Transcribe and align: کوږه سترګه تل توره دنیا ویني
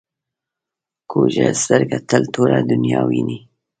کوږه 1.11 1.47
سترګه 1.61 1.97
تل 2.09 2.23
توره 2.33 2.59
دنیا 2.71 3.01
ویني 3.07 3.39